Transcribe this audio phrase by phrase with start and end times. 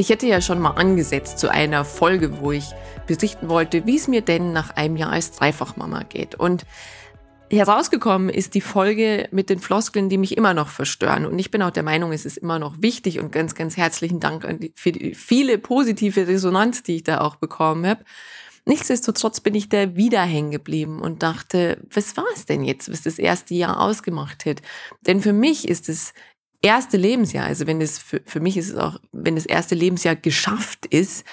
[0.00, 2.66] Ich hätte ja schon mal angesetzt zu einer Folge, wo ich
[3.08, 6.36] berichten wollte, wie es mir denn nach einem Jahr als Dreifachmama geht.
[6.36, 6.64] Und
[7.50, 11.26] herausgekommen ist die Folge mit den Floskeln, die mich immer noch verstören.
[11.26, 14.20] Und ich bin auch der Meinung, es ist immer noch wichtig und ganz, ganz herzlichen
[14.20, 18.04] Dank für die viele positive Resonanz, die ich da auch bekommen habe.
[18.66, 23.02] Nichtsdestotrotz bin ich da wieder hängen geblieben und dachte, was war es denn jetzt, was
[23.02, 24.62] das erste Jahr ausgemacht hat?
[25.08, 26.12] Denn für mich ist es
[26.62, 30.16] erste Lebensjahr, also wenn es für, für mich ist es auch, wenn das erste Lebensjahr
[30.16, 31.24] geschafft ist,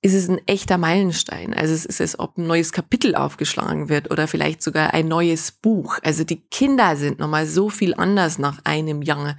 [0.00, 1.54] ist es ein echter Meilenstein.
[1.54, 5.50] Also es ist, als ob ein neues Kapitel aufgeschlagen wird oder vielleicht sogar ein neues
[5.50, 5.98] Buch.
[6.04, 9.36] Also die Kinder sind nochmal so viel anders nach einem Jahr.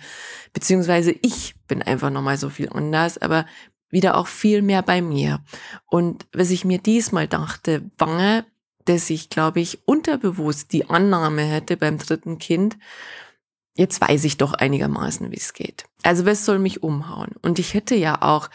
[0.51, 3.45] Beziehungsweise ich bin einfach nochmal so viel anders, aber
[3.89, 5.39] wieder auch viel mehr bei mir.
[5.87, 8.43] Und was ich mir diesmal dachte, war,
[8.85, 12.77] dass ich, glaube ich, unterbewusst die Annahme hätte beim dritten Kind,
[13.79, 15.85] jetzt weiß ich doch einigermaßen, wie es geht.
[16.03, 17.31] Also was soll mich umhauen?
[17.41, 18.49] Und ich hätte ja auch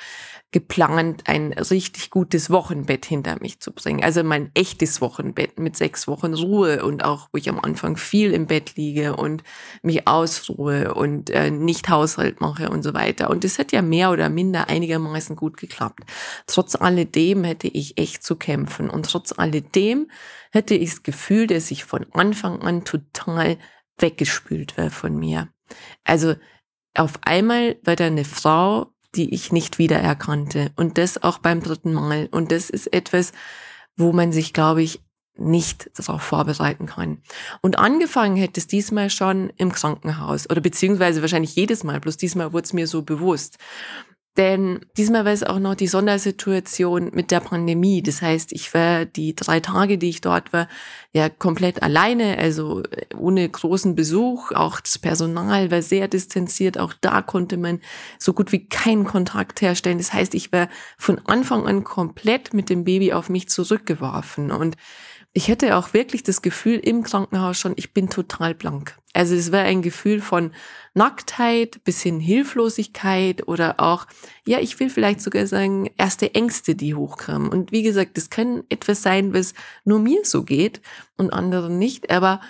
[0.53, 4.05] geplant, ein richtig gutes Wochenbett hinter mich zu bringen.
[4.05, 8.33] Also mein echtes Wochenbett mit sechs Wochen Ruhe und auch, wo ich am Anfang viel
[8.33, 9.43] im Bett liege und
[9.83, 13.31] mich ausruhe und äh, nicht Haushalt mache und so weiter.
[13.31, 16.05] Und das hat ja mehr oder minder einigermaßen gut geklappt.
[16.47, 20.09] Trotz alledem hätte ich echt zu kämpfen und trotz alledem
[20.53, 23.57] hätte ich das Gefühl, dass ich von Anfang an total
[23.99, 25.49] weggespült wäre von mir.
[26.05, 26.35] Also
[26.97, 30.73] auf einmal war da eine Frau, die ich nicht wiedererkannte.
[30.77, 32.29] Und das auch beim dritten Mal.
[32.31, 33.33] Und das ist etwas,
[33.97, 35.01] wo man sich, glaube ich,
[35.37, 37.19] nicht darauf vorbereiten kann.
[37.61, 42.53] Und angefangen hätte es diesmal schon im Krankenhaus oder beziehungsweise wahrscheinlich jedes Mal, bloß diesmal
[42.53, 43.59] wurde es mir so bewusst.
[44.37, 48.03] Denn diesmal war es auch noch die Sondersituation mit der Pandemie.
[48.03, 50.67] Das heißt, ich war die drei Tage, die ich dort war,
[51.13, 54.51] ja komplett alleine, also äh, ohne großen Besuch.
[54.51, 56.79] Auch das Personal war sehr distanziert.
[56.79, 57.81] Auch da konnte man
[58.19, 59.99] so gut wie keinen Kontakt herstellen.
[59.99, 60.69] Das heißt, ich war
[60.99, 64.51] von Anfang an komplett mit dem Baby auf mich zurückgeworfen.
[64.51, 64.77] Und
[65.33, 68.97] ich hätte auch wirklich das Gefühl im Krankenhaus schon, ich bin total blank.
[69.15, 70.53] Also es war ein Gefühl von
[70.93, 74.07] Nacktheit bis hin Hilflosigkeit oder auch,
[74.47, 77.49] ja, ich will vielleicht sogar sagen, erste Ängste, die hochkamen.
[77.49, 79.55] Und wie gesagt, das kann etwas sein, was
[79.85, 80.83] nur mir so geht
[81.17, 82.41] und anderen nicht, aber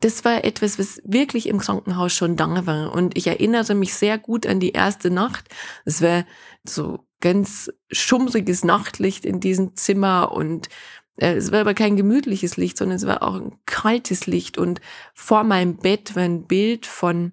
[0.00, 2.92] das war etwas, was wirklich im Krankenhaus schon da war.
[2.92, 5.48] Und ich erinnere mich sehr gut an die erste Nacht.
[5.86, 6.26] Es war
[6.62, 10.68] so ganz schummriges Nachtlicht in diesem Zimmer und
[11.16, 14.58] es war aber kein gemütliches Licht, sondern es war auch ein kaltes Licht.
[14.58, 14.80] Und
[15.14, 17.32] vor meinem Bett war ein Bild von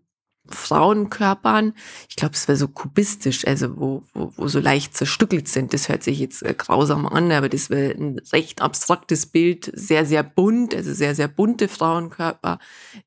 [0.49, 1.73] Frauenkörpern.
[2.09, 5.73] Ich glaube, es war so kubistisch, also wo, wo, wo so leicht zerstückelt sind.
[5.73, 10.05] Das hört sich jetzt äh, grausam an, aber das war ein recht abstraktes Bild, sehr,
[10.05, 12.59] sehr bunt, also sehr, sehr bunte Frauenkörper,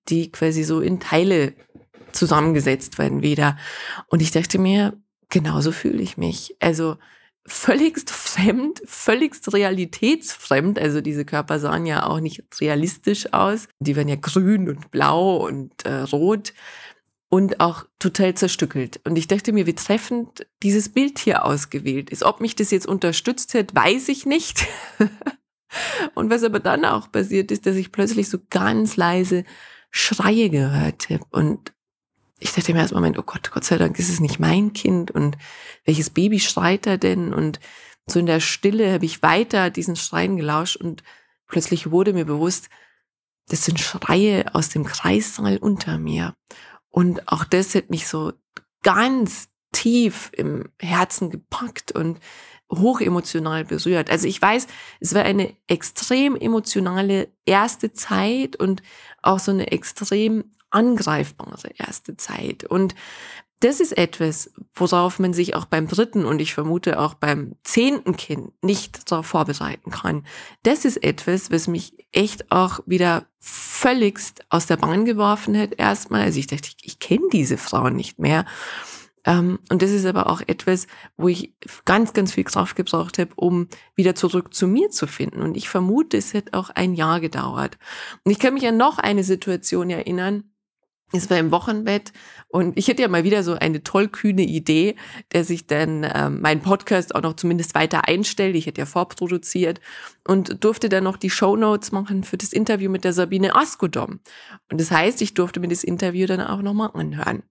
[0.08, 1.54] die quasi so in Teile
[2.12, 3.58] zusammengesetzt werden wieder.
[4.08, 4.96] Und ich dachte mir,
[5.28, 6.56] genauso fühle ich mich.
[6.60, 6.96] Also
[7.46, 10.78] völligst fremd, völligst realitätsfremd.
[10.78, 13.68] Also diese Körper sahen ja auch nicht realistisch aus.
[13.80, 16.54] Die waren ja grün und blau und äh, rot
[17.28, 19.00] und auch total zerstückelt.
[19.04, 22.22] Und ich dachte mir, wie treffend dieses Bild hier ausgewählt ist.
[22.22, 24.66] Ob mich das jetzt unterstützt hat, weiß ich nicht.
[26.14, 29.44] und was aber dann auch passiert ist, dass ich plötzlich so ganz leise
[29.90, 31.73] Schreie gehört habe und
[32.44, 35.10] ich dachte mir erst Moment, oh Gott, Gott sei Dank ist es nicht mein Kind
[35.10, 35.38] und
[35.86, 37.32] welches Baby schreit er denn?
[37.32, 37.58] Und
[38.06, 41.02] so in der Stille habe ich weiter diesen Schreien gelauscht und
[41.46, 42.68] plötzlich wurde mir bewusst,
[43.48, 46.34] das sind Schreie aus dem Kreissaal unter mir.
[46.90, 48.34] Und auch das hat mich so
[48.82, 52.20] ganz tief im Herzen gepackt und
[52.70, 54.10] hochemotional berührt.
[54.10, 54.66] Also ich weiß,
[55.00, 58.82] es war eine extrem emotionale erste Zeit und
[59.22, 62.64] auch so eine extrem angreifbare erste Zeit.
[62.64, 62.94] Und
[63.60, 68.16] das ist etwas, worauf man sich auch beim dritten und ich vermute auch beim zehnten
[68.16, 70.26] Kind nicht darauf vorbereiten kann.
[70.64, 76.22] Das ist etwas, was mich echt auch wieder völligst aus der Bahn geworfen hat erstmal.
[76.22, 78.44] Also ich dachte, ich, ich kenne diese Frauen nicht mehr.
[79.24, 80.86] Ähm, und das ist aber auch etwas,
[81.16, 81.54] wo ich
[81.84, 85.40] ganz, ganz viel Kraft gebraucht habe, um wieder zurück zu mir zu finden.
[85.40, 87.78] Und ich vermute, es hat auch ein Jahr gedauert.
[88.24, 90.44] Und ich kann mich an noch eine Situation erinnern,
[91.12, 92.12] es war im Wochenbett
[92.48, 94.96] und ich hätte ja mal wieder so eine tollkühne Idee,
[95.32, 98.56] der sich dann ähm, mein Podcast auch noch zumindest weiter einstellt.
[98.56, 99.80] Ich hätte ja vorproduziert
[100.26, 104.20] und durfte dann noch die Show Notes machen für das Interview mit der Sabine Askodom.
[104.70, 107.42] Und das heißt, ich durfte mir das Interview dann auch nochmal anhören.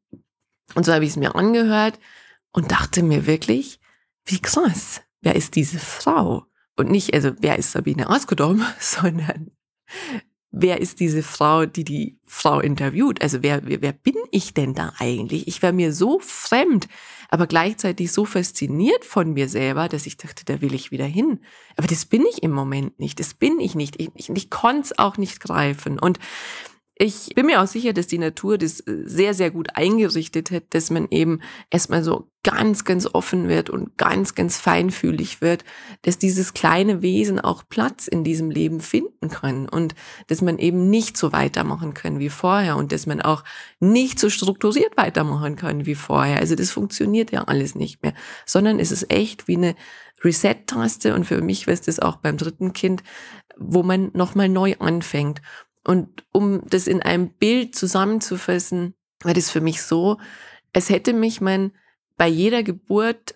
[0.75, 1.99] Und so habe ich es mir angehört
[2.51, 3.79] und dachte mir wirklich,
[4.25, 6.45] wie krass, wer ist diese Frau?
[6.75, 9.51] Und nicht, also wer ist Sabine Askodom, sondern
[10.53, 13.21] wer ist diese Frau, die die Frau interviewt?
[13.21, 15.47] Also wer, wer, wer bin ich denn da eigentlich?
[15.47, 16.87] Ich war mir so fremd,
[17.29, 21.39] aber gleichzeitig so fasziniert von mir selber, dass ich dachte, da will ich wieder hin.
[21.75, 23.19] Aber das bin ich im Moment nicht.
[23.19, 23.99] Das bin ich nicht.
[23.99, 25.97] Ich, ich, ich konnte es auch nicht greifen.
[25.97, 26.19] Und
[26.95, 30.65] ich bin mir auch sicher, dass die Natur das äh, sehr, sehr gut eingerichtet hat,
[30.69, 31.41] dass man eben
[31.71, 35.63] erstmal so ganz, ganz offen wird und ganz, ganz feinfühlig wird,
[36.01, 39.95] dass dieses kleine Wesen auch Platz in diesem Leben finden kann und
[40.27, 43.45] dass man eben nicht so weitermachen kann wie vorher und dass man auch
[43.79, 46.39] nicht so strukturiert weitermachen kann wie vorher.
[46.39, 48.13] Also das funktioniert ja alles nicht mehr,
[48.45, 49.75] sondern es ist echt wie eine
[50.23, 53.03] Reset-Taste und für mich war es das auch beim dritten Kind,
[53.57, 55.41] wo man nochmal neu anfängt.
[55.85, 60.17] Und um das in einem Bild zusammenzufassen, war das für mich so,
[60.73, 61.71] es hätte mich mein
[62.17, 63.35] bei jeder Geburt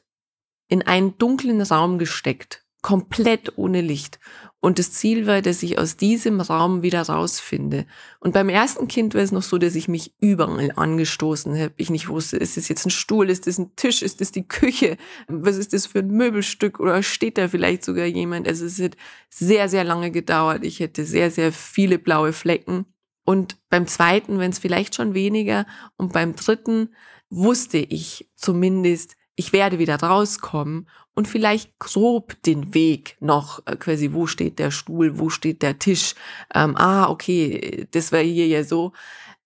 [0.68, 4.20] in einen dunklen Raum gesteckt, komplett ohne Licht.
[4.60, 7.86] Und das Ziel war, dass ich aus diesem Raum wieder rausfinde.
[8.20, 11.74] Und beim ersten Kind war es noch so, dass ich mich überall angestoßen habe.
[11.78, 14.48] Ich nicht wusste, ist das jetzt ein Stuhl, ist das ein Tisch, ist das die
[14.48, 14.98] Küche,
[15.28, 18.48] was ist das für ein Möbelstück oder steht da vielleicht sogar jemand?
[18.48, 18.98] Also es hat
[19.30, 20.66] sehr, sehr lange gedauert.
[20.66, 22.86] Ich hätte sehr, sehr viele blaue Flecken.
[23.26, 25.66] Und beim zweiten, wenn es vielleicht schon weniger.
[25.98, 26.96] Und beim dritten
[27.30, 34.14] wusste ich zumindest, ich werde wieder rauskommen und vielleicht grob den Weg noch, äh, quasi,
[34.14, 36.16] wo steht der Stuhl, wo steht der Tisch,
[36.54, 38.94] ähm, ah, okay, das war hier ja so.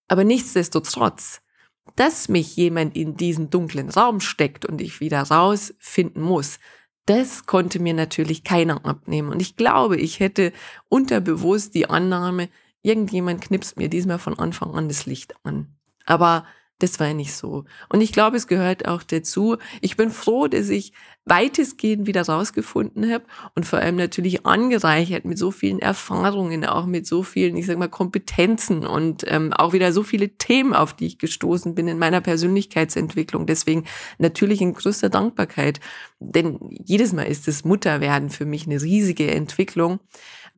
[0.08, 1.42] Aber nichtsdestotrotz,
[1.96, 6.58] dass mich jemand in diesen dunklen Raum steckt und ich wieder rausfinden muss,
[7.06, 9.30] das konnte mir natürlich keiner abnehmen.
[9.30, 10.52] Und ich glaube, ich hätte
[10.88, 12.48] unterbewusst die Annahme,
[12.82, 15.74] irgendjemand knipst mir diesmal von Anfang an das Licht an.
[16.06, 16.46] Aber
[16.78, 17.64] das war nicht so.
[17.88, 19.56] Und ich glaube, es gehört auch dazu.
[19.80, 20.92] Ich bin froh, dass ich
[21.24, 23.24] weitestgehend wieder rausgefunden habe
[23.54, 27.78] und vor allem natürlich angereichert mit so vielen Erfahrungen, auch mit so vielen, ich sag
[27.78, 31.98] mal, Kompetenzen und ähm, auch wieder so viele Themen, auf die ich gestoßen bin in
[31.98, 33.46] meiner Persönlichkeitsentwicklung.
[33.46, 33.84] Deswegen
[34.18, 35.78] natürlich in größter Dankbarkeit,
[36.18, 40.00] denn jedes Mal ist das Mutterwerden für mich eine riesige Entwicklung.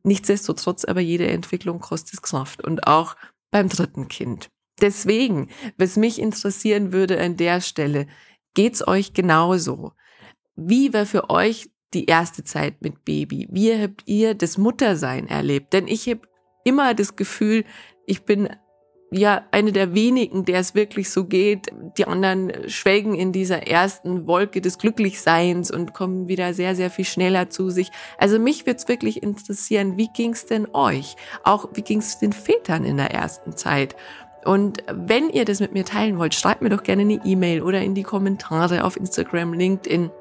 [0.01, 3.15] Nichtsdestotrotz aber jede Entwicklung kostet Kraft und auch
[3.51, 4.49] beim dritten Kind.
[4.81, 8.07] Deswegen, was mich interessieren würde an der Stelle,
[8.53, 9.93] geht's euch genauso?
[10.55, 13.47] Wie war für euch die erste Zeit mit Baby?
[13.51, 15.73] Wie habt ihr das Muttersein erlebt?
[15.73, 16.21] Denn ich habe
[16.63, 17.63] immer das Gefühl,
[18.05, 18.49] ich bin
[19.11, 21.67] ja eine der wenigen, der es wirklich so geht.
[21.97, 27.05] Die anderen schwelgen in dieser ersten Wolke des Glücklichseins und kommen wieder sehr, sehr viel
[27.05, 27.91] schneller zu sich.
[28.17, 31.15] Also mich würde es wirklich interessieren, wie ging's denn euch?
[31.43, 33.95] Auch wie ging's den Vätern in der ersten Zeit?
[34.45, 37.81] Und wenn ihr das mit mir teilen wollt, schreibt mir doch gerne eine E-Mail oder
[37.81, 40.11] in die Kommentare auf Instagram, LinkedIn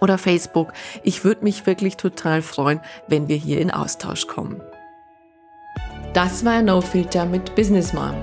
[0.00, 0.72] oder Facebook.
[1.04, 4.60] Ich würde mich wirklich total freuen, wenn wir hier in Austausch kommen.
[6.12, 8.14] Das war No Filter mit Business Mom.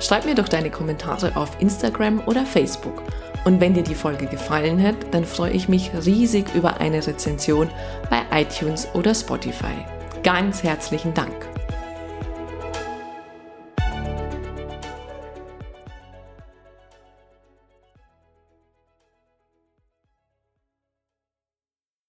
[0.00, 3.02] Schreib mir doch deine Kommentare auf Instagram oder Facebook.
[3.44, 7.68] Und wenn dir die Folge gefallen hat, dann freue ich mich riesig über eine Rezension
[8.10, 9.74] bei iTunes oder Spotify.
[10.22, 11.34] Ganz herzlichen Dank.